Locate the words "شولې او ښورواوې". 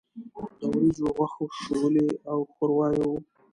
1.61-3.01